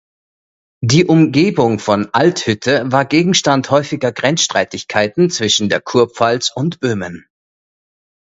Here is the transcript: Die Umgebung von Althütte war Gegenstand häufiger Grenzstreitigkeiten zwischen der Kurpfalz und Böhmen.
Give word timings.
Die 0.83 1.05
Umgebung 1.05 1.77
von 1.77 2.09
Althütte 2.11 2.91
war 2.91 3.05
Gegenstand 3.05 3.69
häufiger 3.69 4.11
Grenzstreitigkeiten 4.11 5.29
zwischen 5.29 5.69
der 5.69 5.79
Kurpfalz 5.79 6.51
und 6.51 6.79
Böhmen. 6.79 7.27